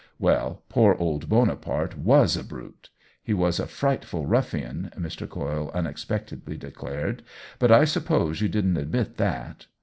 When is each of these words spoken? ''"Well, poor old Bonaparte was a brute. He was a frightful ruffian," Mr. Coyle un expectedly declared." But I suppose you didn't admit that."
''"Well, 0.29 0.63
poor 0.67 0.95
old 0.95 1.29
Bonaparte 1.29 1.95
was 1.95 2.35
a 2.35 2.43
brute. 2.43 2.89
He 3.21 3.35
was 3.35 3.59
a 3.59 3.67
frightful 3.67 4.25
ruffian," 4.25 4.89
Mr. 4.97 5.29
Coyle 5.29 5.69
un 5.75 5.85
expectedly 5.85 6.57
declared." 6.57 7.21
But 7.59 7.71
I 7.71 7.85
suppose 7.85 8.41
you 8.41 8.49
didn't 8.49 8.77
admit 8.77 9.17
that." 9.17 9.67